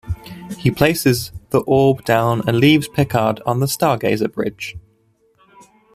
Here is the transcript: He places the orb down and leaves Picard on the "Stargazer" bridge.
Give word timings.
He 0.57 0.71
places 0.71 1.31
the 1.51 1.59
orb 1.67 2.03
down 2.05 2.41
and 2.47 2.57
leaves 2.57 2.87
Picard 2.87 3.39
on 3.45 3.59
the 3.59 3.67
"Stargazer" 3.67 4.33
bridge. 4.33 4.75